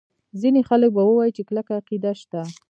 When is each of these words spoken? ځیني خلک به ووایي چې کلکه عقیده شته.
ځیني 0.39 0.61
خلک 0.69 0.89
به 0.95 1.03
ووایي 1.07 1.31
چې 1.37 1.41
کلکه 1.49 1.71
عقیده 1.79 2.11
شته. 2.21 2.41